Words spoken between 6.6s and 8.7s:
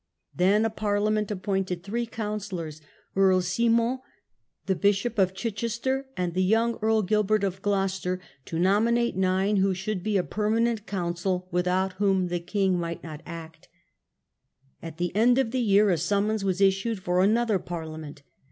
JEarl Gilbert of Gloucester, to